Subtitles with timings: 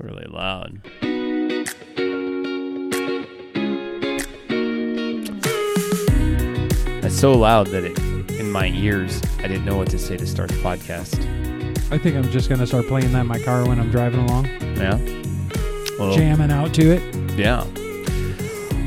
[0.00, 0.80] It's really loud.
[7.02, 7.98] It's so loud that it,
[8.38, 11.18] in my ears, I didn't know what to say to start the podcast.
[11.92, 14.46] I think I'm just gonna start playing that in my car when I'm driving along,
[14.76, 14.98] Yeah.
[15.98, 17.02] Well, jamming out to it.
[17.38, 17.64] yeah.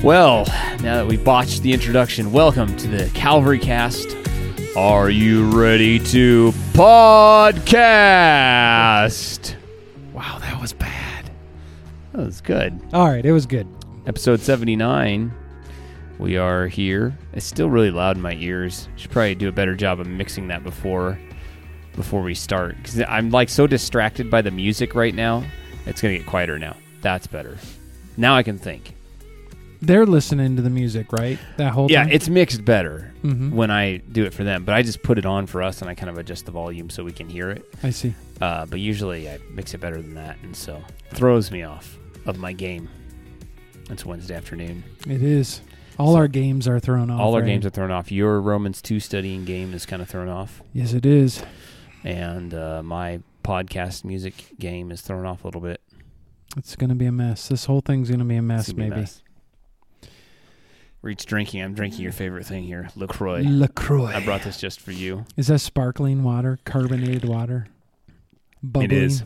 [0.04, 0.45] Well,
[0.82, 4.16] now that we botched the introduction, welcome to the Calvary Cast.
[4.75, 8.14] Are you ready to podcast?
[12.14, 12.80] That was good.
[12.93, 13.68] All right, it was good.
[14.06, 15.32] episode 79
[16.20, 19.75] we are here it's still really loud in my ears should probably do a better
[19.75, 21.18] job of mixing that before
[21.96, 25.43] before we start because i'm like so distracted by the music right now
[25.87, 27.57] it's gonna get quieter now that's better
[28.15, 28.93] now i can think
[29.82, 31.37] They're listening to the music, right?
[31.57, 32.11] That whole yeah time?
[32.11, 33.52] it's mixed better Mhm.
[33.53, 35.89] when i do it for them but i just put it on for us and
[35.89, 38.14] i kind of adjust the volume so we can hear it I see.
[38.39, 40.80] uh, but usually i mix it better than that and so
[41.14, 42.89] throws me off of my game
[43.89, 45.61] it's wednesday afternoon It is.
[46.00, 47.20] All So- our games are thrown off.
[47.20, 47.45] All our right?
[47.48, 48.11] games are thrown off.
[48.11, 50.64] Your Romans 2 studying game is kind of thrown off.
[50.73, 51.44] Yes, it is.
[52.03, 55.81] And uh, my podcast music game is thrown off a little bit.
[56.58, 57.48] It's gonna be a mess.
[57.48, 59.02] This whole thing's gonna be a mess, gonna be a maybe.
[59.02, 59.22] mess.
[61.02, 61.61] Reach drinking.
[61.61, 63.42] I'm drinking your favorite thing here, LaCroix.
[63.44, 64.05] Lacroix.
[64.05, 66.58] I brought this just for you, Is that sparkling water?
[66.66, 67.67] Carbonated water?
[68.64, 68.92] Bubbling?
[68.92, 69.23] It is.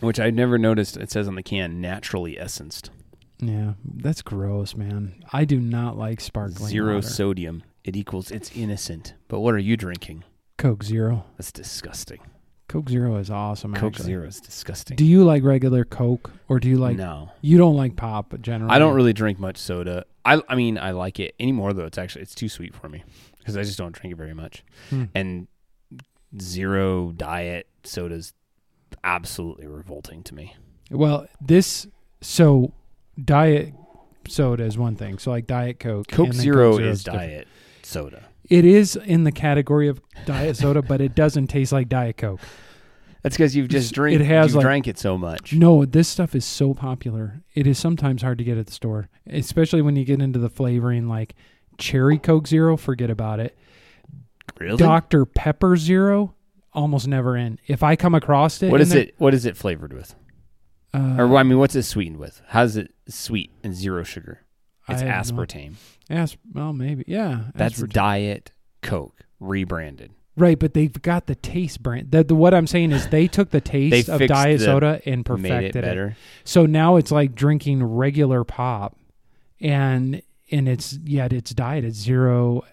[0.00, 0.96] Which I never noticed.
[0.96, 2.90] It says on the can, naturally essenced.
[3.38, 5.22] Yeah, that's gross, man.
[5.32, 7.06] I do not like sparkling Zero water.
[7.06, 7.62] sodium.
[7.84, 9.14] It equals, it's innocent.
[9.28, 10.24] But what are you drinking?
[10.58, 11.24] Coke Zero.
[11.38, 12.20] That's disgusting.
[12.68, 13.72] Coke Zero is awesome.
[13.74, 14.04] Coke actually.
[14.04, 14.96] Zero is disgusting.
[14.96, 16.96] Do you like regular Coke, or do you like?
[16.96, 17.30] no.
[17.40, 18.72] You don't like pop generally.
[18.72, 20.04] I don't really drink much soda.
[20.24, 21.86] I I mean I like it anymore though.
[21.86, 23.02] It's actually it's too sweet for me
[23.38, 24.62] because I just don't drink it very much.
[24.90, 25.04] Hmm.
[25.14, 25.48] And
[26.38, 28.34] zero diet sodas
[29.04, 30.56] absolutely revolting to me.
[30.90, 31.86] Well, this
[32.20, 32.72] so
[33.22, 33.72] diet
[34.28, 35.18] soda is one thing.
[35.18, 36.08] So like diet Coke.
[36.08, 37.28] Coke Zero Zero is different.
[37.30, 37.48] diet
[37.82, 38.24] soda.
[38.48, 42.40] It is in the category of diet soda, but it doesn't taste like diet Coke.
[43.22, 45.52] That's because you've just drink it has, like- drank it so much.
[45.52, 47.42] No, this stuff is so popular.
[47.54, 50.48] It is sometimes hard to get at the store, especially when you get into the
[50.48, 51.34] flavoring like
[51.78, 52.76] cherry Coke Zero.
[52.76, 53.56] Forget about it.
[54.58, 54.78] Really?
[54.78, 56.34] Dr Pepper Zero,
[56.72, 57.58] almost never in.
[57.66, 59.14] If I come across it, what is it?
[59.18, 60.14] What is it flavored with?
[60.92, 62.42] Uh, or I mean, what's it sweetened with?
[62.48, 64.40] How's it sweet and zero sugar?
[64.88, 65.74] It's aspartame.
[66.08, 67.04] As, well, maybe.
[67.06, 67.44] Yeah.
[67.54, 67.92] That's aspartame.
[67.92, 68.50] diet
[68.82, 70.10] Coke rebranded.
[70.36, 72.10] right, but they've got the taste brand.
[72.10, 75.24] The, the, what I'm saying is they took the taste of diet the- soda and
[75.24, 76.16] perfected it better.
[76.42, 78.96] So now it's like drinking regular pop,
[79.60, 81.84] and and it's yet it's diet.
[81.84, 82.64] It's zero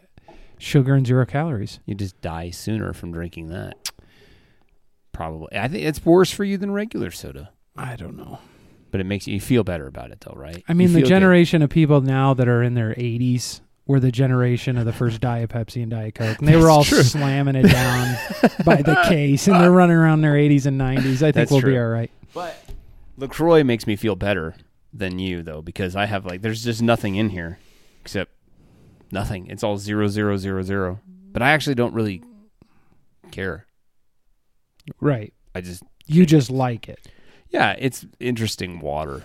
[0.57, 1.79] sugar and zero calories.
[1.85, 3.86] You just die sooner from drinking that.
[5.17, 5.47] Probably.
[5.57, 7.49] I think it's worse for you than regular soda.
[7.75, 8.37] I don't know.
[8.91, 10.63] But it makes you, you feel better about it, though, right?
[10.69, 11.09] I mean, You the feel good.
[11.09, 15.19] generation of people now that are in their 80s were the generation of the first
[15.19, 17.01] Diet Pepsi and Diet Coke, and they were all true.
[17.01, 18.15] slamming it down
[18.63, 21.15] by the case, and they're running around their 80s and 90s.
[21.15, 22.11] I think That's we'll be all right.
[22.33, 22.55] But
[23.17, 24.55] LaCroix makes me feel better
[24.93, 27.57] than you, though, because I have, like, there's just nothing in here
[28.01, 28.31] except
[29.11, 29.47] nothing.
[29.47, 30.99] It's all zero, zero, zero, zero.
[31.33, 32.21] But I actually don't really
[33.31, 33.65] care.
[34.99, 35.33] Right.
[35.55, 37.07] I just, You just like it.
[37.49, 39.23] yeah, it's interesting water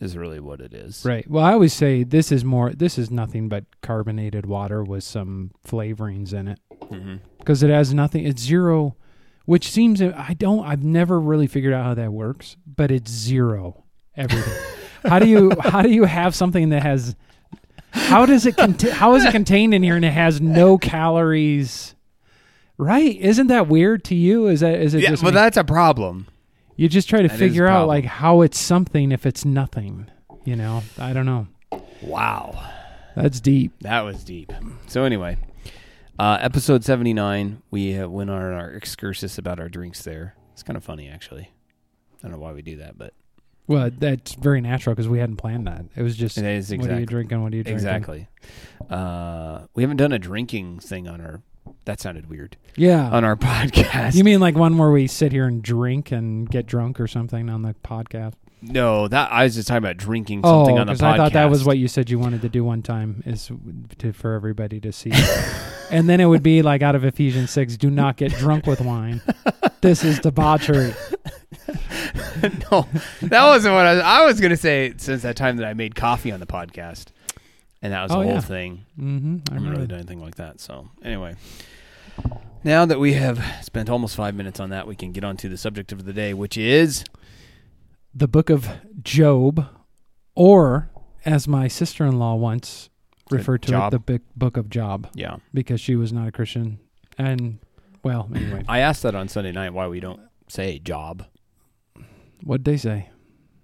[0.00, 1.04] is really what it is.
[1.04, 1.28] Right.
[1.28, 2.70] Well, I always say this is more.
[2.70, 7.16] This is nothing but carbonated water with some flavorings in it mm-hmm.
[7.38, 8.24] because it has nothing.
[8.24, 8.96] It's zero,
[9.46, 10.64] which seems I don't.
[10.64, 13.84] I've never really figured out how that works, but it's zero
[14.16, 14.54] everything.
[15.04, 17.16] how do you how do you have something that has
[17.90, 21.93] how does it conti- how is it contained in here and it has no calories?
[22.76, 23.16] Right?
[23.20, 24.48] Isn't that weird to you?
[24.48, 25.34] Is that is it Yeah, just but me?
[25.34, 26.26] that's a problem.
[26.76, 29.44] you just try to that is a figure out like how it's something if it's
[29.44, 30.10] nothing?
[30.44, 31.46] You know, I don't know.
[32.02, 32.70] Wow.
[33.16, 33.72] That's deep.
[33.82, 34.52] That was deep.
[34.88, 35.36] So anyway,
[36.18, 40.02] uh, episode seventy nine, we uh, went on our excursus about our drinks.
[40.02, 41.50] There, it's kind of funny actually.
[42.18, 43.14] I don't know why we do that, but
[43.68, 45.84] Well, that's very natural because we hadn't planned that.
[45.94, 47.42] It was just it is what are you exactly drinking?
[47.42, 47.74] What are you drinking?
[47.86, 48.28] exactly.
[48.90, 51.40] Uh, we haven't done a drinking thing on our.
[51.84, 53.10] That sounded weird Yeah.
[53.10, 54.14] on our podcast.
[54.14, 57.48] you mean like one where we sit here and drink and get drunk or something
[57.50, 58.34] on the podcast?
[58.66, 61.02] no, that I was just talking about drinking something oh, on the podcast.
[61.02, 63.50] I thought that was what you said you wanted to do one time is
[63.98, 65.12] to for everybody to see,
[65.90, 68.80] and then it would be like out of Ephesians six: "Do not get drunk with
[68.80, 69.20] wine.
[69.82, 70.94] This is debauchery."
[72.70, 72.88] no,
[73.22, 74.02] that wasn't what I was.
[74.02, 77.08] I was gonna say since that time that I made coffee on the podcast,
[77.84, 78.40] and that was Oh, the whole yeah.
[78.40, 78.84] thing.
[78.98, 79.36] Mm-hmm.
[79.50, 80.58] I I haven't really done anything like that.
[80.60, 81.36] So anyway,
[82.64, 85.48] now that we have spent almost five minutes on that, we can get on to
[85.48, 87.04] the subject of the day, which is
[88.14, 88.68] the book of
[89.02, 89.66] Job,
[90.34, 90.90] or
[91.24, 92.88] as my sister in law once
[93.30, 93.92] referred to Job.
[93.92, 95.36] it, the big book of Job, Yeah.
[95.52, 96.78] because she was not a Christian.
[97.18, 97.58] And,
[98.02, 101.24] well, anyway, I asked that on Sunday night why we don't say job.
[102.42, 103.08] what'd they say?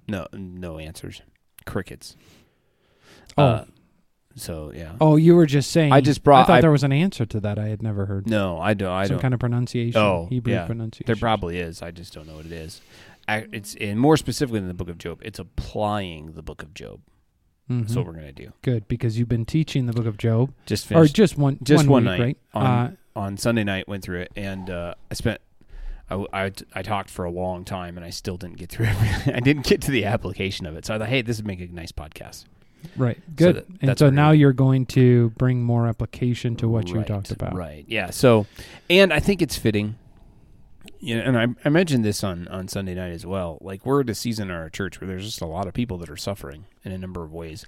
[0.09, 1.21] No, no answers.
[1.67, 2.17] Crickets.
[3.37, 3.45] Oh.
[3.45, 3.65] Uh,
[4.37, 4.93] so yeah.
[5.01, 5.93] Oh, you were just saying.
[5.93, 7.59] I just brought- I thought I- there was an answer to that.
[7.59, 8.29] I had never heard.
[8.29, 8.91] No, I don't.
[8.93, 9.23] I Some don't.
[9.23, 10.01] kind of pronunciation.
[10.01, 10.67] Oh, Hebrew yeah.
[10.67, 11.07] pronunciation.
[11.07, 11.83] There probably is.
[11.83, 12.81] I just don't know what it is.
[13.29, 15.21] I, it's and more specifically in the book of Job.
[15.23, 17.01] It's applying the book of Job.
[17.71, 17.83] Mhm.
[17.83, 18.53] That's what we're gonna do.
[18.63, 22.05] Good because you've been teaching the book of Job, Just or just one, just one,
[22.05, 22.39] one week, night right?
[22.55, 23.87] on- uh, on Sunday night.
[23.89, 25.41] Went through it, and uh, I spent.
[26.13, 29.33] I, I, I talked for a long time, and I still didn't get through everything.
[29.35, 30.85] I didn't get to the application of it.
[30.87, 32.47] So I thought, hey, this would make a nice podcast.
[32.97, 33.19] Right.
[33.37, 33.57] Good.
[33.57, 37.31] that- and so now you're going to bring more application to what you Right, talked
[37.31, 37.55] about.
[37.55, 37.85] Right.
[37.89, 38.11] Yeah.
[38.11, 38.47] So,
[38.89, 39.97] and I think it's fitting.
[40.99, 43.59] You know, and I, I mentioned this on, on Sunday night as well.
[43.61, 45.97] Like we're at a season in our church where there's just a lot of people
[45.99, 47.65] that are suffering in a number of ways,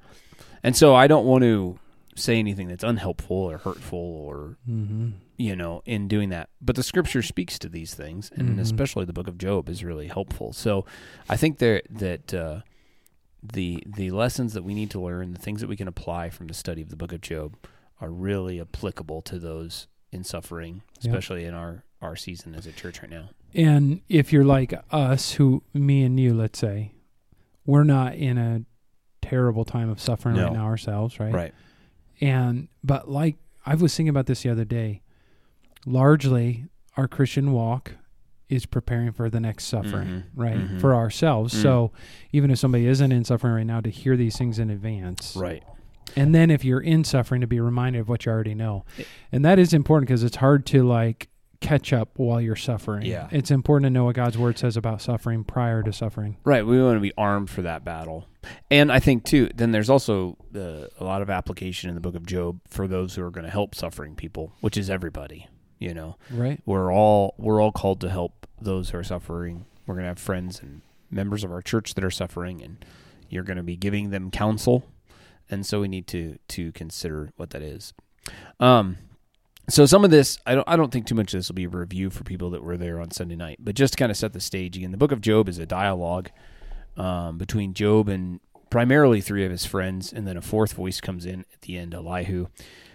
[0.63, 1.79] and so I don't want to
[2.15, 5.11] say anything that's unhelpful or hurtful or Mm-hmm.
[5.39, 6.51] you know in doing that.
[6.61, 8.61] But the Scripture speaks to these things, and Mhm.
[8.61, 10.53] especially the Book of Job is really helpful.
[10.53, 10.85] So
[11.31, 12.61] I think there that uh,
[13.43, 16.47] the the lessons that we need to learn, the things that we can apply from
[16.47, 17.57] the study of the Book of Job,
[18.01, 23.01] are really applicable to those in suffering, especially in our our season as a church
[23.03, 23.31] right now.
[23.55, 26.93] And if you're like us, who me and you, let's say,
[27.67, 28.65] we're not in a
[29.21, 30.45] terrible time of suffering No.
[30.45, 31.33] right now ourselves, right?
[31.33, 31.55] Right.
[32.21, 33.37] And but like
[33.67, 35.03] I was thinking about this the other day.
[35.85, 36.67] Largely,
[36.97, 37.93] our Christian walk
[38.53, 40.23] is preparing for the next suffering, Mhm.
[40.35, 40.57] right?
[40.59, 40.81] Mhm.
[40.81, 41.55] For ourselves.
[41.55, 41.63] Mm.
[41.63, 41.93] So
[42.33, 45.63] even if somebody isn't in suffering right now, to hear these things in advance, Right.
[46.17, 49.07] and then if you're in suffering, to be reminded of what you already know, It-
[49.33, 51.29] and that is important because it's hard to like
[51.61, 53.07] catch up while you're suffering.
[53.07, 53.29] Yeah.
[53.31, 56.37] it's important to know what God's word says about suffering prior to suffering.
[56.45, 56.67] Right.
[56.67, 58.27] We want to be armed for that battle.
[58.69, 62.17] And I think, too, then there's also uh, a lot of application in the book
[62.17, 65.47] of Job for those who are going to help suffering people, which is everybody.
[65.79, 66.61] You know, Right.
[66.67, 69.67] we're all we're all called to help those who are suffering.
[69.87, 72.85] We're going to have friends and members of our church that are suffering, and
[73.29, 74.85] you're going to be giving them counsel.
[75.51, 77.93] And so we need to to consider what that is.
[78.61, 78.99] Um,
[79.69, 81.65] so some of this, I don't I don't think too much of this will be
[81.65, 84.17] a review for people that were there on Sunday night, but just to kind of
[84.17, 84.91] set the stage again.
[84.91, 86.31] The book of Job is a dialogue
[86.97, 91.27] um, between Job and primarily three of his friends, and then a fourth voice comes
[91.27, 92.47] in at the end, Elihu.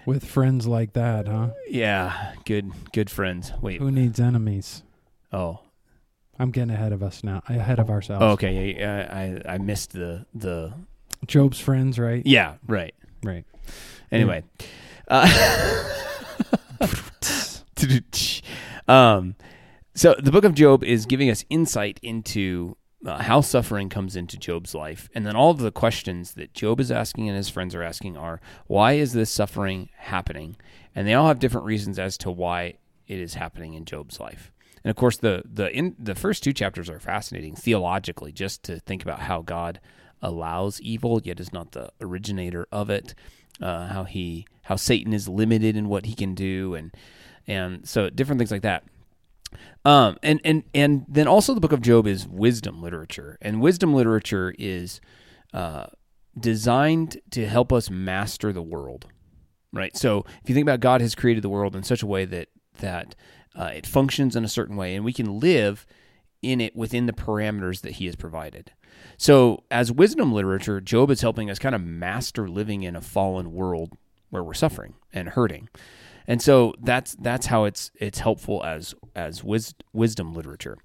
[0.06, 1.50] With friends like that, huh?
[1.70, 3.52] Yeah, good good friends.
[3.62, 4.84] Wait, Who needs enemies?
[5.32, 5.60] Oh,
[6.40, 8.24] I'm getting ahead of us now, ahead of ourselves.
[8.24, 9.08] oh okay, yeah,
[9.46, 10.74] I I missed the the
[11.26, 12.22] Job's friends, right?
[12.26, 12.94] yeah right.
[13.24, 13.46] Right.
[14.12, 14.44] Anyway,
[15.08, 15.28] uh,
[18.88, 19.36] um,
[19.96, 24.38] so the book of Job is giving us insight into uh, how suffering comes into
[24.38, 27.76] Job's life, and then all of the questions that Job is asking and his friends
[27.76, 30.56] are asking are: Why is this suffering happening?
[30.96, 32.76] And they all have different reasons as to why
[33.08, 34.52] it is happening in Job's life.
[34.88, 38.80] And of course, the the in the first two chapters are fascinating theologically, just to
[38.80, 39.82] think about how God
[40.22, 43.14] allows evil, yet is not the originator of it.
[43.62, 46.96] Uh, how he how Satan is limited in what he can do, and
[47.46, 48.86] and so different things like that.
[49.84, 53.94] Um, and and and then also the book of Job is wisdom literature, and wisdom
[53.94, 55.02] literature is
[55.54, 55.88] uh,
[56.40, 59.08] designed to help us master the world,
[59.74, 59.98] right?
[59.98, 62.48] So if you think about God has created the world in such a way that
[62.80, 63.16] that
[63.58, 65.86] uh, it functions in a certain way, and we can live
[66.42, 68.72] in it within the parameters that He has provided.
[69.18, 73.52] So as wisdom literature, Job is helping us kind of master living in a fallen
[73.54, 73.94] world
[74.30, 75.70] where we're suffering and hurting.
[76.28, 80.78] And so that's that's how it's it's helpful as as wis- wisdom literature.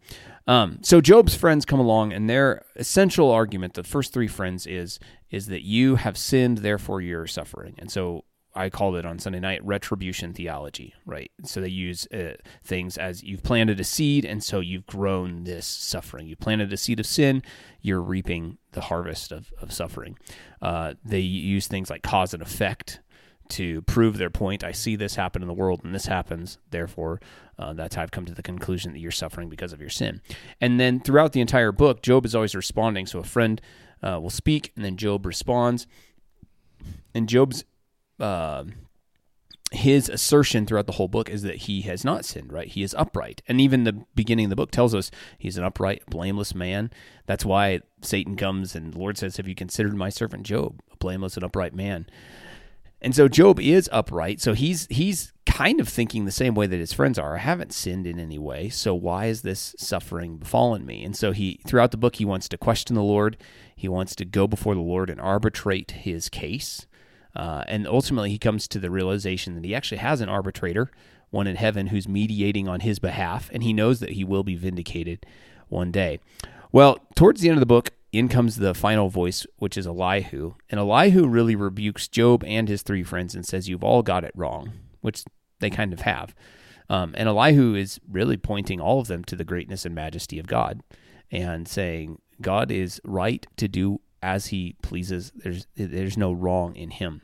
[0.47, 5.01] Um, so Job's friends come along, and their essential argument, the first three friends, is
[5.31, 7.75] is that you have sinned, therefore you're suffering.
[7.79, 11.31] And so I called it on Sunday night retribution theology, right?
[11.45, 15.67] So they use uh, things as you've planted a seed, and so you've grown this
[15.67, 16.27] suffering.
[16.27, 17.43] You planted a seed of sin,
[17.81, 20.19] you're reaping the harvest of, of suffering.
[20.61, 23.01] Uh, they use things like cause and effect
[23.49, 24.65] to prove their point.
[24.65, 26.59] I see this happen in the world, and this happens.
[26.71, 27.21] Therefore,
[27.59, 30.21] uh, that's how I've come to the conclusion that you're suffering because of your sin.
[30.61, 33.07] And then throughout the entire book, Job is always responding.
[33.07, 33.61] So a friend
[34.03, 35.87] uh, will speak, and then Job responds.
[37.15, 37.65] And Job's
[38.21, 38.65] uh,
[39.73, 42.69] his assertion throughout the whole book is that he has not sinned, right?
[42.69, 43.43] He is upright.
[43.49, 46.91] And even the beginning of the book tells us he's an upright, blameless man.
[47.27, 50.97] That's why Satan comes and the Lord says, Have you considered my servant Job, a
[50.97, 52.07] blameless and upright man?
[53.01, 54.41] And so Job is upright.
[54.41, 57.35] So he's he's kind of thinking the same way that his friends are.
[57.35, 58.69] I haven't sinned in any way.
[58.69, 61.05] So why is this suffering befallen me?
[61.05, 63.37] And so he throughout the book he wants to question the Lord.
[63.75, 66.87] He wants to go before the Lord and arbitrate his case.
[67.35, 70.91] Uh, and ultimately he comes to the realization that he actually has an arbitrator,
[71.31, 74.55] one in heaven who's mediating on his behalf, and he knows that he will be
[74.55, 75.25] vindicated
[75.69, 76.21] one day.
[76.71, 80.55] Well, towards the end of the book, in comes the final voice, which is Elihu.
[80.69, 84.33] And Elihu really rebukes Job and his three friends and says, You've all got it
[84.35, 85.25] wrong, which
[85.61, 86.35] they kind of have.
[86.91, 90.47] Um, and Elihu is really pointing all of them to the greatness and majesty of
[90.47, 90.83] God
[91.31, 95.33] and saying, God is right to do as he pleases.
[95.35, 97.23] There's, there's no wrong in him.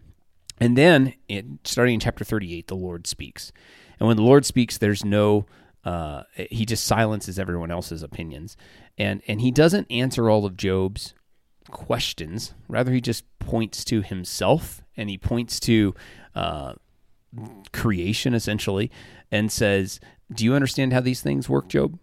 [0.61, 3.52] And then, in, starting in chapter 38, the Lord speaks.
[4.00, 5.47] And when the Lord speaks, there's no
[5.85, 8.57] uh, he just silences everyone else's opinions,
[8.99, 11.14] and and he doesn't answer all of Job's
[11.71, 12.52] questions.
[12.69, 15.95] Rather, he just points to himself and he points to
[16.35, 16.75] uh,
[17.73, 18.90] creation essentially,
[19.31, 20.00] and says,
[20.31, 21.99] "Do you understand how these things work, Job?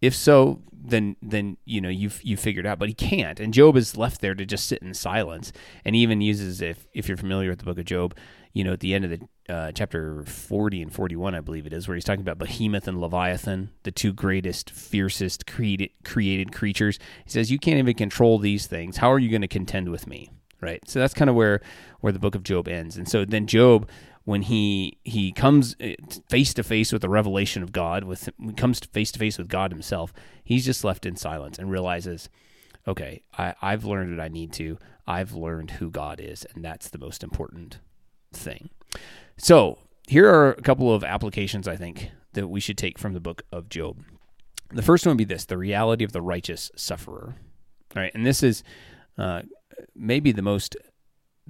[0.00, 3.76] If so, then then you know you've you figured out." But he can't, and Job
[3.76, 5.52] is left there to just sit in silence.
[5.84, 8.14] And he even uses if if you're familiar with the book of Job,
[8.52, 11.72] you know, at the end of the uh, chapter 40 and 41, I believe it
[11.72, 16.98] is, where he's talking about Behemoth and Leviathan, the two greatest, fiercest created, created creatures.
[17.24, 18.98] He says, You can't even control these things.
[18.98, 20.30] How are you going to contend with me?
[20.60, 20.82] Right.
[20.86, 21.62] So that's kind of where,
[22.00, 22.98] where the book of Job ends.
[22.98, 23.88] And so then Job,
[24.24, 25.74] when he he comes
[26.28, 29.72] face to face with the revelation of God, with comes face to face with God
[29.72, 30.12] himself,
[30.44, 32.28] he's just left in silence and realizes,
[32.86, 34.78] okay, I, I've learned what I need to.
[35.06, 37.78] I've learned who God is, and that's the most important
[38.32, 38.70] thing.
[39.36, 43.20] So, here are a couple of applications I think that we should take from the
[43.20, 44.02] book of Job.
[44.72, 47.36] The first one would be this the reality of the righteous sufferer.
[47.96, 48.62] All right, and this is
[49.18, 49.42] uh,
[49.94, 50.76] maybe the most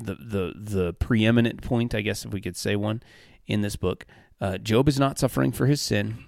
[0.05, 3.03] the the the preeminent point, I guess, if we could say one
[3.47, 4.07] in this book.
[4.41, 6.25] Uh, Job is not suffering for his sin.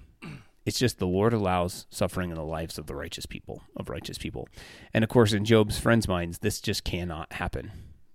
[0.65, 4.17] It's just the Lord allows suffering in the lives of the righteous people, of righteous
[4.17, 4.47] people.
[4.93, 7.71] And of course, in Job's friends' minds, this just cannot happen.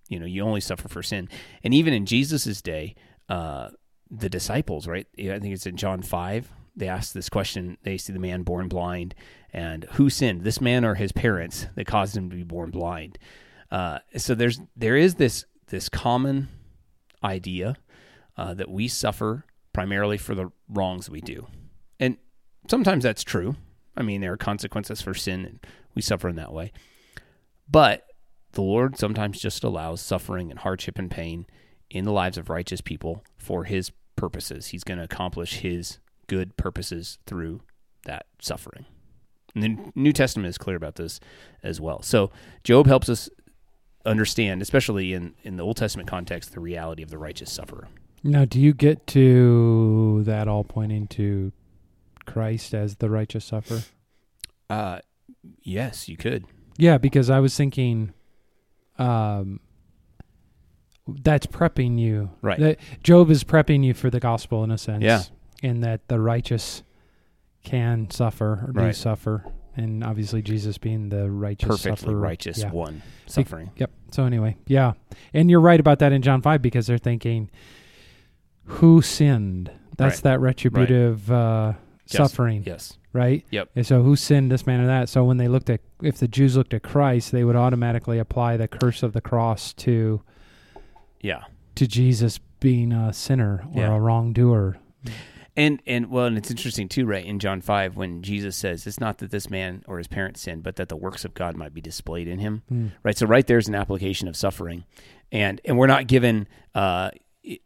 [0.08, 1.28] You know, you only suffer for sin.
[1.62, 2.94] And even in Jesus's day,
[3.28, 3.68] uh,
[4.10, 5.06] the disciples, right?
[5.18, 6.50] I think it's in John 5.
[6.74, 7.76] They ask this question.
[7.82, 9.14] They see the man born blind,
[9.52, 13.18] and who sinned, this man or his parents, that caused him to be born blind?
[13.70, 16.48] Uh, so there's there is this this common
[17.22, 17.76] idea
[18.36, 21.46] uh, that we suffer primarily for the wrongs we do,
[22.00, 22.16] and
[22.70, 23.56] sometimes that's true.
[23.96, 26.72] I mean, there are consequences for sin, and we suffer in that way.
[27.70, 28.04] But
[28.52, 31.46] the Lord sometimes just allows suffering and hardship and pain
[31.90, 34.68] in the lives of righteous people for his purposes.
[34.68, 37.60] He's going to accomplish his good purposes through
[38.04, 38.86] that suffering.
[39.54, 41.20] And the New Testament is clear about this
[41.62, 42.02] as well.
[42.02, 42.30] So
[42.64, 43.28] Job helps us
[44.08, 47.88] understand, especially in, in the Old Testament context, the reality of the righteous sufferer.
[48.24, 51.52] Now, do you get to that all pointing to
[52.26, 53.82] Christ as the righteous sufferer?
[54.68, 54.98] Uh,
[55.62, 56.44] yes, you could.
[56.76, 58.12] Yeah, because I was thinking,
[58.98, 59.60] um,
[61.06, 62.30] that's prepping you.
[62.42, 62.58] Right.
[62.58, 65.02] That Job is prepping you for the gospel in a sense.
[65.02, 65.22] Yeah.
[65.62, 66.82] In that the righteous
[67.64, 69.44] can suffer or do suffer.
[69.78, 72.16] And obviously Jesus being the righteous Perfectly sufferer.
[72.18, 72.70] righteous Yeah.
[72.72, 73.70] one suffering.
[73.76, 73.90] Yep.
[74.10, 74.92] So anyway, yeah.
[75.32, 77.48] And you're right about that in John 5 because they're thinking
[78.64, 79.70] who sinned?
[79.96, 80.22] That's Right.
[80.24, 81.74] that retributive uh,
[82.06, 82.16] Yes.
[82.16, 82.98] suffering, Yes.
[83.12, 83.44] right?
[83.50, 83.70] Yep.
[83.76, 85.08] And so who sinned this man or that?
[85.08, 88.56] So when they looked at if the Jews looked at Christ, they would automatically apply
[88.56, 90.22] the curse of the cross to
[91.20, 91.42] Yeah.
[91.76, 93.94] to Jesus being a sinner or Yeah.
[93.94, 94.78] a wrongdoer.
[95.58, 97.24] And and well, and it's interesting too, right?
[97.24, 100.62] In John five, when Jesus says, "It's not that this man or his parents sinned,
[100.62, 102.86] but that the works of God might be displayed in him." Hmm.
[103.02, 103.18] Right.
[103.18, 104.84] So right there's an application of suffering,
[105.32, 106.46] and and we're not given
[106.76, 107.10] uh,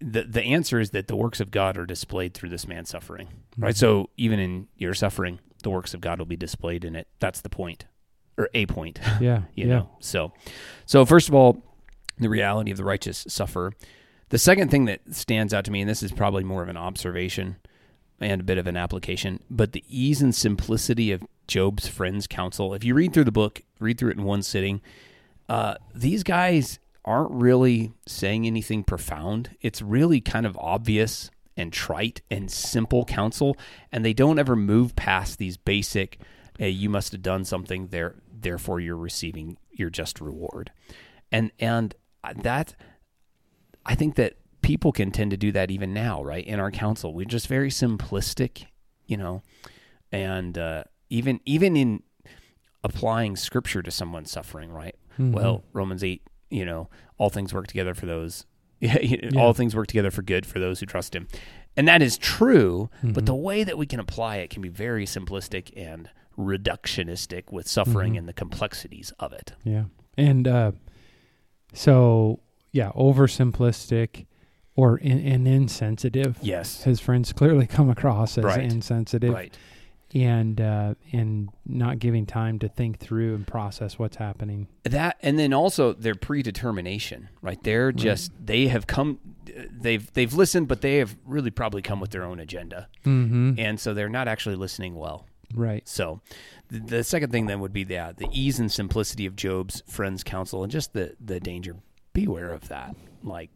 [0.00, 3.28] the the answer is that the works of God are displayed through this man's suffering.
[3.58, 3.76] Right.
[3.76, 7.08] So even in your suffering, the works of God will be displayed in it.
[7.18, 7.84] That's the point,
[8.38, 9.00] or a point.
[9.20, 9.42] Yeah.
[9.54, 9.74] you yeah.
[9.74, 9.90] know.
[10.00, 10.32] So,
[10.86, 11.62] so first of all,
[12.18, 13.72] the reality of the righteous suffer.
[14.30, 16.78] The second thing that stands out to me, and this is probably more of an
[16.78, 17.56] observation
[18.22, 22.74] and a bit of an application, but the ease and simplicity of Job's friends' counsel.
[22.74, 24.80] If you read through the book, read through it in one sitting,
[25.48, 29.56] uh, these guys aren't really saying anything profound.
[29.60, 33.56] It's really kind of obvious and trite and simple counsel,
[33.90, 36.20] and they don't ever move past these basic.
[36.58, 40.70] Hey, you must have done something there, therefore you're receiving your just reward,
[41.30, 41.94] and and
[42.42, 42.74] that
[43.84, 46.44] I think that people can tend to do that even now, right?
[46.46, 48.66] In our counsel, we're just very simplistic,
[49.06, 49.42] you know,
[50.10, 52.02] and uh, even even in
[52.84, 54.94] applying scripture to someone suffering, right?
[55.18, 55.32] Mhm.
[55.32, 56.88] Well, Romans eight, you know,
[57.18, 58.46] all things work together for those
[59.36, 61.28] all things work together for good for those who trust Him,
[61.76, 62.90] and that is true.
[62.98, 63.12] Mm-hmm.
[63.12, 67.68] But the way that we can apply it can be very simplistic and reductionistic with
[67.68, 68.18] suffering Mhm.
[68.18, 69.52] and the complexities of it.
[69.64, 69.84] Yeah.
[70.16, 70.72] And uh,
[71.74, 72.40] so,
[72.72, 74.26] yeah, oversimplistic
[74.76, 76.38] or in, and insensitive.
[76.42, 78.60] Yes, His friends clearly come across as Right.
[78.62, 79.56] insensitive right.
[80.14, 84.68] and uh, and not giving time to think through and process what's happening.
[84.84, 89.18] that and then also their predetermination right they're just they have come
[89.70, 93.54] they've they've listened but they have really probably come with their own agenda Mm-hmm.
[93.58, 95.86] and so they're not actually listening well Right.
[95.88, 96.20] so
[96.68, 99.82] the, the second thing then would be the uh, the ease and simplicity of job's
[99.86, 101.76] friends counsel and just the the danger
[102.12, 103.50] beware of that like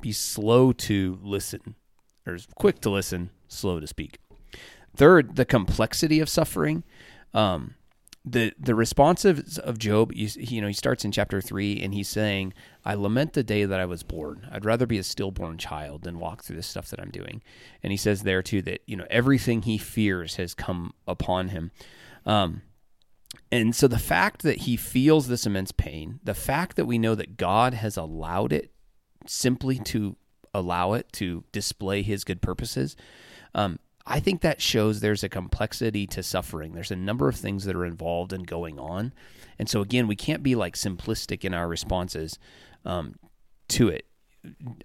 [0.00, 1.74] be slow to listen
[2.26, 4.18] or quick to listen slow to speak
[4.96, 6.84] third the complexity of suffering
[7.34, 7.74] um
[8.24, 12.08] the the responsive of Job, you, you know, he starts in chapter three, and he's
[12.08, 12.52] saying,
[12.84, 14.46] "I lament the day that I was born.
[14.50, 17.42] I'd rather be a stillborn child than walk through the stuff that I'm doing."
[17.82, 21.70] And he says there too that you know everything he fears has come upon him,
[22.26, 22.62] um,
[23.50, 27.14] and so the fact that he feels this immense pain, the fact that we know
[27.14, 28.70] that God has allowed it
[29.28, 30.16] simply to
[30.54, 32.96] allow it to display His good purposes,
[33.54, 36.72] um, I think that shows there's a complexity to suffering.
[36.72, 39.12] There's a number of things that are involved and going on.
[39.58, 42.38] And so, again, we can't be like simplistic in our responses
[42.86, 43.16] um,
[43.68, 44.06] to it.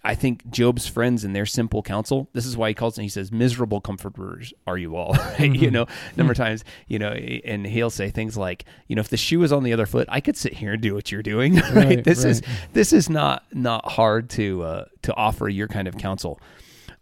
[0.03, 3.09] I think Job's friends and their simple counsel, this is why he calls it, he
[3.09, 5.53] says, miserable comforters are you all, right?
[5.53, 9.09] You know, number of times, you know, and he'll say things like, you know, if
[9.09, 11.23] the shoe was on the other foot, I could sit here and do what you're
[11.23, 11.73] doing, right?
[11.73, 12.41] Right, this is,
[12.73, 16.39] this is not, not hard to, uh, to offer your kind of counsel.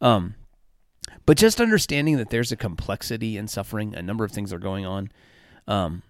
[0.01, 0.35] Um,
[1.25, 4.85] but just understanding that there's a complexity in suffering, a number of things are going
[4.85, 5.11] on.
[5.67, 6.03] Um,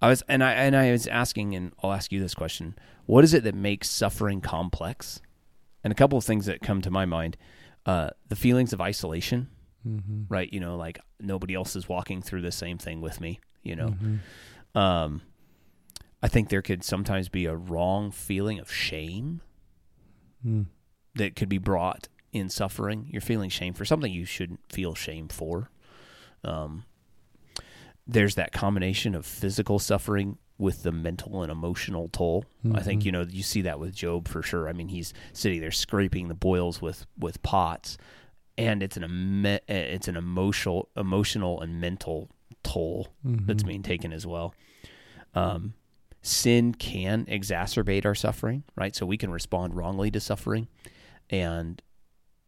[0.00, 2.76] I was and I and I was asking, and I'll ask you this question:
[3.06, 5.20] What is it that makes suffering complex?
[5.86, 7.36] And a couple of things that come to my mind:
[7.86, 9.46] uh, the feelings of isolation,
[9.86, 10.22] Mm-hmm.
[10.28, 10.52] right?
[10.52, 13.38] You know, like nobody else is walking through the same thing with me.
[13.62, 14.78] You know, Mm-hmm.
[14.78, 15.22] um,
[16.20, 19.42] I think there could sometimes be a wrong feeling of shame
[20.44, 20.66] Mm.
[21.14, 23.06] that could be brought in suffering.
[23.12, 25.70] You're feeling shame for something you shouldn't feel shame for.
[26.42, 26.82] Um,
[28.08, 32.44] there's that combination of physical suffering with the mental and emotional toll.
[32.72, 33.04] I think Mhm.
[33.06, 34.68] you know you see that with Job for sure.
[34.68, 37.98] I mean, he's sitting there scraping the boils with with pots,
[38.56, 42.30] and it's an eme- it's an emotional emotional and mental
[42.62, 43.66] toll that's Mhm.
[43.66, 44.54] being taken as well.
[45.34, 45.74] Um,
[46.22, 48.96] sin can exacerbate our suffering, right?
[48.96, 50.66] So we can respond wrongly to suffering
[51.30, 51.82] and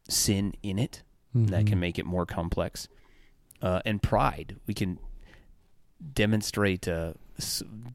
[0.09, 1.03] sin in it
[1.35, 1.81] that can Mhm.
[1.81, 2.89] make it more complex.
[3.61, 4.99] Uh, and pride, we can
[6.15, 7.13] demonstrate uh,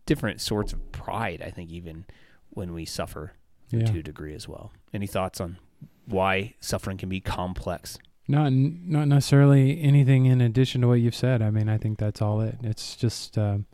[0.05, 2.05] different sorts of pride, I think, even
[2.49, 3.33] when we suffer
[3.69, 3.85] yeah.
[3.85, 4.71] to a degree as well.
[4.93, 5.57] Any thoughts on
[6.05, 7.97] why suffering can be complex?
[8.27, 11.41] Not not necessarily anything in addition to what you've said.
[11.41, 12.57] I mean, I think that's all it.
[12.63, 13.65] It's just, um,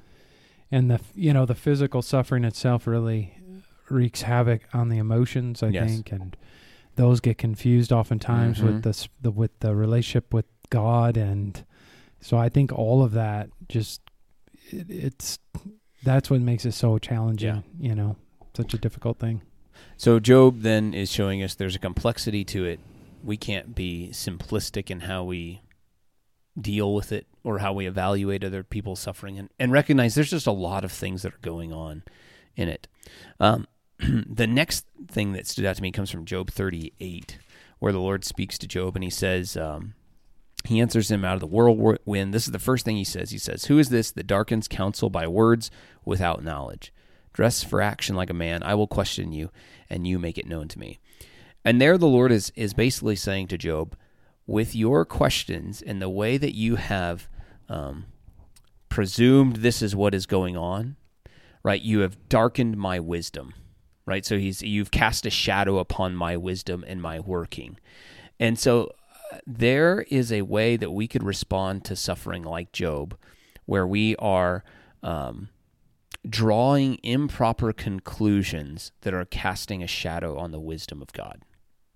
[0.72, 3.36] and the you know the physical suffering itself really
[3.90, 5.62] wreaks havoc on the emotions.
[5.62, 5.90] I Yes.
[5.92, 6.38] think, and
[6.96, 8.64] those get confused oftentimes Mhm.
[8.64, 11.64] with the, the with the relationship with God, and
[12.20, 14.02] so I think all of that just
[14.74, 15.40] it, it's
[16.04, 17.64] that's what makes it so challenging.
[17.80, 18.16] You know,
[18.56, 19.42] such a difficult thing.
[19.98, 22.80] So Job then is showing us there's a complexity to it.
[23.24, 25.62] We can't be simplistic in how we
[26.60, 30.48] deal with it or how we evaluate other people's suffering and, and recognize there's just
[30.48, 32.04] a lot of things that are going on
[32.56, 32.88] in it.
[33.40, 33.68] Um,
[34.00, 37.38] the next thing that stood out to me comes from Job 38,
[37.80, 39.94] where the Lord speaks to Job and he says, um,
[40.66, 42.34] he answers him out of the whirlwind.
[42.34, 43.32] This is the first thing he says.
[43.32, 45.72] He says, Who is this that darkens counsel by words
[46.06, 46.94] without knowledge?
[47.34, 48.64] Dress for action like a man.
[48.64, 49.52] I will question you,
[49.90, 51.00] and you make it known to me.
[51.64, 53.96] And there the Lord is, is basically saying to Job,
[54.46, 57.30] with your questions and the way that you have
[57.70, 58.06] um,
[58.90, 60.96] presumed this is what is going on,
[61.64, 61.82] right?
[61.82, 63.54] You have darkened my wisdom,
[64.08, 64.26] right?
[64.26, 67.78] So he's you've cast a shadow upon my wisdom and my working,
[68.40, 68.92] and so
[69.46, 73.18] there is a way that we could respond to suffering like Job,
[73.66, 74.64] where we are.
[75.02, 75.50] Um,
[76.28, 81.44] drawing improper conclusions that are casting a shadow on the wisdom of God.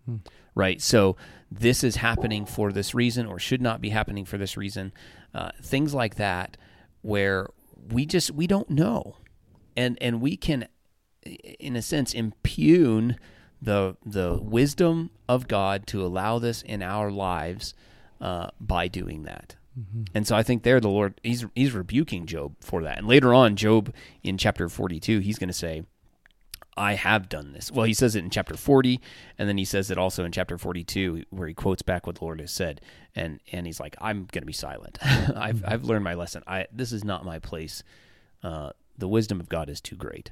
[0.06, 0.18] Hmm.
[0.56, 0.82] Right?
[0.82, 1.18] So
[1.52, 4.94] this is happening for this reason or should not be happening for this reason.
[5.34, 6.58] Uh, things like that
[7.02, 7.50] where
[7.90, 9.18] we just we don't know.
[9.76, 10.68] And and we can
[11.24, 13.18] in a sense impugn
[13.64, 17.74] the the wisdom of God to allow this in our lives
[18.20, 19.56] uh, by doing that.
[19.80, 20.04] Mm-hmm.
[20.14, 22.98] And so I think there the Lord he's he's rebuking Job for that.
[22.98, 25.84] And later on, Job in chapter forty two, he's going to say,
[26.76, 27.72] I have done this.
[27.72, 29.00] Well, he says it in chapter 40,
[29.38, 32.24] and then he says it also in chapter 42, where he quotes back what the
[32.24, 32.82] Lord has said,
[33.16, 34.98] and and he's like, "I'm going to be silent.
[35.04, 36.44] I've I've learned my lesson.
[36.48, 37.84] I this is not my place.
[38.44, 40.32] Uh, the wisdom of God is too great."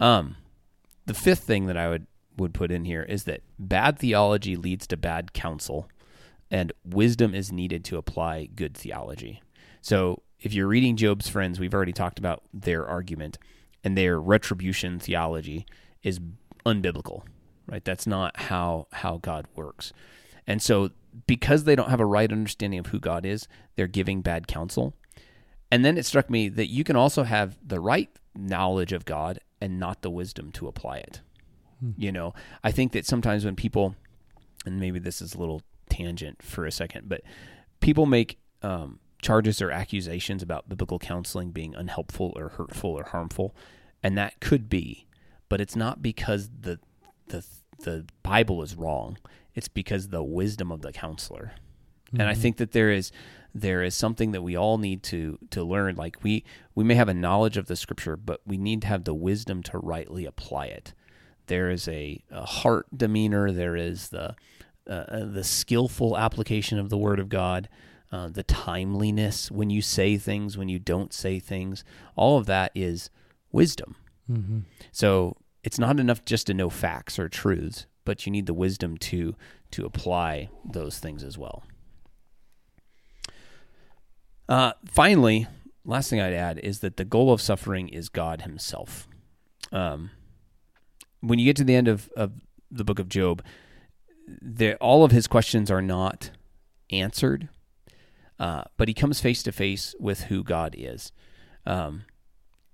[0.00, 0.36] Um,
[1.06, 4.86] the fifth thing that I would would put in here is that bad theology leads
[4.86, 5.88] to bad counsel,
[6.50, 9.42] and wisdom is needed to apply good theology.
[9.80, 13.38] So, if you're reading Job's friends, we've already talked about their argument
[13.84, 15.66] and their retribution theology
[16.02, 16.20] is
[16.64, 17.22] unbiblical,
[17.66, 17.84] right?
[17.84, 19.92] That's not how how God works.
[20.46, 20.90] And so
[21.26, 24.94] because they don't have a right understanding of who God is, they're giving bad counsel.
[25.70, 29.40] And then it struck me that you can also have the right knowledge of God
[29.62, 31.20] and not the wisdom to apply it.
[31.78, 31.92] Hmm.
[31.96, 33.94] You know, I think that sometimes when people,
[34.66, 37.22] and maybe this is a little tangent for a second, but
[37.78, 43.54] people make um, charges or accusations about biblical counseling being unhelpful or hurtful or harmful,
[44.02, 45.06] and that could be,
[45.48, 46.80] but it's not because the
[47.28, 47.46] the
[47.84, 49.16] the Bible is wrong.
[49.54, 51.52] It's because the wisdom of the counselor.
[52.06, 52.20] Mm-hmm.
[52.20, 52.42] And I mm-hmm.
[52.42, 53.12] think that there is
[53.54, 57.08] there is something that we all need to to learn like we we may have
[57.08, 60.66] a knowledge of the scripture but we need to have the wisdom to rightly apply
[60.66, 60.94] it
[61.48, 64.34] there is a, a heart demeanor there is the
[64.88, 67.68] uh, uh the skillful application of the word of god
[68.12, 71.82] uh, the timeliness when you say things, when you don't say things.
[72.14, 73.08] All of that is
[73.50, 73.96] wisdom.
[74.30, 74.58] Mm-hmm.
[74.92, 78.98] So it's not enough just to know facts or truths, but you need the wisdom
[78.98, 79.34] to
[79.70, 81.62] to apply those things as well.
[84.48, 85.46] Uh, finally,
[85.84, 89.08] last thing I'd add is that the goal of suffering is God Himself.
[89.70, 90.10] Um,
[91.20, 92.32] when you get to the end of, of
[92.70, 93.42] the book of Job,
[94.80, 96.30] all of his questions are not
[96.90, 97.48] answered
[98.42, 101.12] uh, but he comes face to face with who God is.
[101.64, 102.06] Um,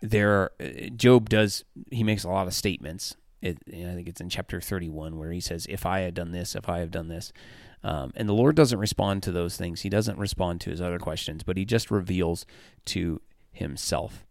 [0.01, 0.51] there,
[0.97, 1.63] Job does.
[1.91, 3.17] He makes a lot of statements.
[3.43, 6.57] It, I think it's in chapter thirty-one where he says, "If I had done this,
[6.57, 7.35] if I have done this,"
[7.85, 9.83] um, and the Lord doesn't respond to those things.
[9.83, 12.45] He doesn't respond to his other questions, but he just reveals
[12.87, 13.21] to
[13.53, 14.25] himself.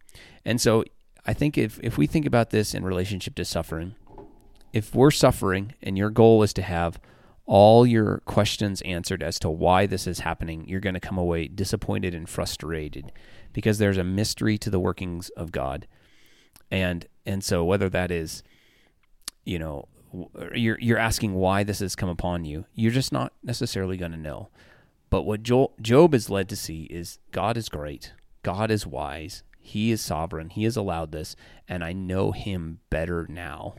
[0.43, 0.83] And so,
[1.25, 3.95] I think if if we think about this in relationship to suffering,
[4.73, 6.99] if we're suffering and your goal is to have
[7.45, 11.47] all your questions answered as to why this is happening, you're going to come away
[11.47, 13.11] disappointed and frustrated
[13.53, 15.87] because there's a mystery to the workings of God.
[16.69, 18.43] And and so whether that is
[19.45, 19.87] you know
[20.53, 24.17] you're you're asking why this has come upon you, you're just not necessarily going to
[24.17, 24.49] know.
[25.09, 28.13] But what Job is led to see is God is great.
[28.43, 29.43] God is wise.
[29.59, 30.49] He is sovereign.
[30.49, 31.35] He has allowed this
[31.67, 33.75] and I know him better now.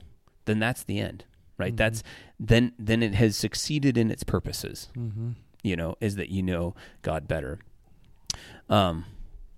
[0.47, 1.25] Then that's the end
[1.59, 1.71] right?
[1.71, 1.77] Mm-hmm.
[1.77, 2.03] That's
[2.41, 4.89] then then it has succeeded in its purposes.
[4.97, 5.33] Mm-hmm.
[5.63, 7.59] You know, is that you know God better.
[8.71, 9.05] Um,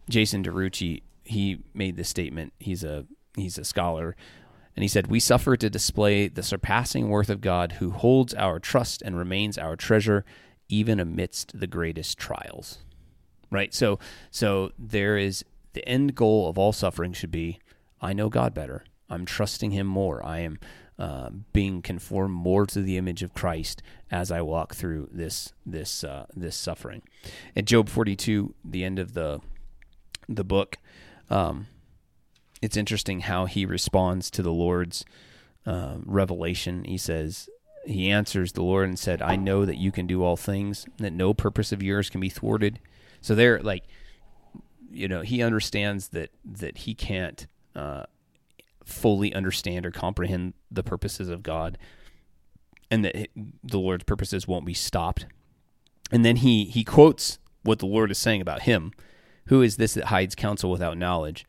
[0.08, 2.52] Jason DeRouchie he made this statement.
[2.58, 4.16] He's a he's a scholar,
[4.80, 8.58] and he said, "We suffer to display the surpassing worth of God, who holds our
[8.58, 10.24] trust and remains our treasure,
[10.70, 12.78] even amidst the greatest trials."
[13.50, 13.74] Right.
[13.74, 13.98] So
[14.30, 17.58] so there is the end goal of all suffering should be,
[18.00, 18.84] I know God better.
[19.10, 20.24] I'm trusting Him more.
[20.24, 20.58] I am
[20.98, 26.04] uh, being conformed more to the image of Christ as I walk through this this
[26.04, 27.02] uh, this suffering.
[27.54, 29.40] At Job 42, the end of the
[30.26, 30.78] the book,
[31.28, 31.66] um,
[32.62, 35.04] it's interesting how he responds to the Lord's
[35.66, 36.84] uh, revelation.
[36.84, 37.48] He says,
[37.86, 41.12] he answers the Lord and said, "I know that you can do all things; that
[41.12, 42.78] no purpose of yours can be thwarted."
[43.20, 43.84] So there, like,
[44.90, 48.04] you know, he understands that that he can't uh,
[48.84, 51.78] fully understand or comprehend the purposes of God
[52.90, 53.28] and that
[53.62, 55.26] the Lord's purposes won't be stopped.
[56.10, 58.92] And then he he quotes what the Lord is saying about him.
[59.46, 61.46] Who is this that hides counsel without knowledge?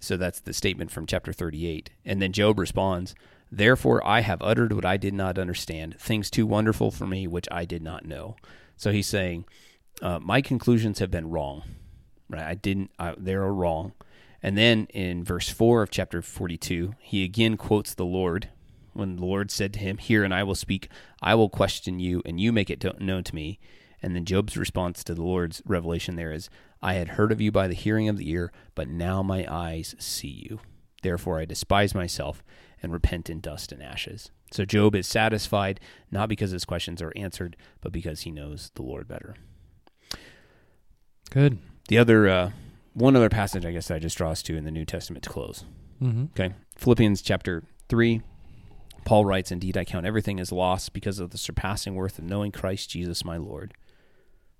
[0.00, 1.90] So that's the statement from chapter 38.
[2.04, 3.14] And then Job responds,
[3.50, 7.48] Therefore I have uttered what I did not understand, things too wonderful for me which
[7.50, 8.36] I did not know.
[8.76, 9.44] So he's saying,
[10.02, 11.62] uh, My conclusions have been wrong.
[12.28, 12.44] Right?
[12.44, 13.92] I didn't, I, they're wrong.
[14.42, 18.48] And then in verse 4 of chapter 42, he again quotes the Lord
[18.92, 20.88] when the Lord said to him, Hear and I will speak,
[21.22, 23.58] I will question you, and you make it known to me.
[24.02, 26.48] And then Job's response to the Lord's revelation there is,
[26.82, 29.94] I had heard of you by the hearing of the ear, but now my eyes
[29.98, 30.60] see you.
[31.02, 32.42] Therefore I despise myself
[32.82, 34.30] and repent in dust and ashes.
[34.52, 38.82] So Job is satisfied, not because his questions are answered, but because he knows the
[38.82, 39.34] Lord better.
[41.30, 41.58] Good.
[41.88, 42.50] The other uh,
[42.92, 45.30] one other passage, I guess, I just draw us to in the New Testament to
[45.30, 45.64] close.
[46.00, 46.26] Mm-hmm.
[46.38, 48.22] Okay, Philippians chapter three.
[49.04, 52.52] Paul writes, "Indeed, I count everything as loss because of the surpassing worth of knowing
[52.52, 53.74] Christ Jesus, my Lord."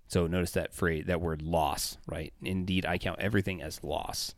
[0.08, 2.32] So notice that phrase, that word "loss," right?
[2.42, 4.34] Indeed, I count everything as loss.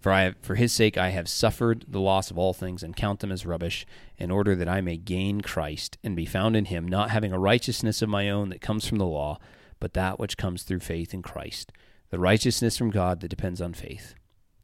[0.00, 2.96] For I have, for his sake I have suffered the loss of all things and
[2.96, 3.84] count them as rubbish,
[4.16, 7.38] in order that I may gain Christ and be found in him, not having a
[7.38, 9.38] righteousness of my own that comes from the law,
[9.78, 11.72] but that which comes through faith in Christ,
[12.08, 14.14] the righteousness from God that depends on faith,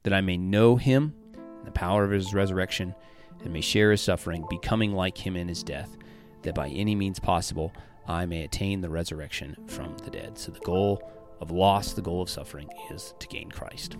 [0.04, 2.94] that I may know him and the power of his resurrection,
[3.42, 5.96] and may share his suffering, becoming like him in his death,
[6.42, 7.72] that by any means possible
[8.08, 10.38] I may attain the resurrection from the dead.
[10.38, 13.96] So the goal of loss, the goal of suffering, is to gain Christ.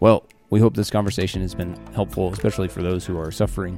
[0.00, 3.76] Well, we hope this conversation has been helpful, especially for those who are suffering,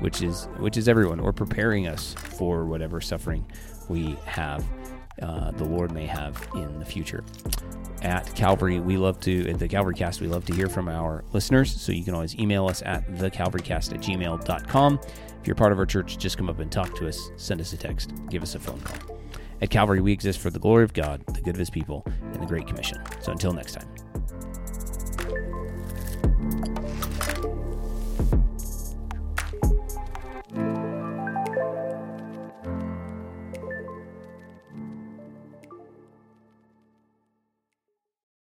[0.00, 3.44] which is which is everyone, or preparing us for whatever suffering
[3.88, 4.64] we have,
[5.22, 7.24] uh, the Lord may have in the future.
[8.02, 11.24] At Calvary, we love to at the Calvary Cast, we love to hear from our
[11.32, 11.80] listeners.
[11.80, 15.00] So you can always email us at thecalvarycast at gmail.com.
[15.40, 17.72] If you're part of our church, just come up and talk to us, send us
[17.72, 19.18] a text, give us a phone call.
[19.62, 22.42] At Calvary, we exist for the glory of God, the good of his people, and
[22.42, 23.02] the Great Commission.
[23.20, 24.05] So until next time.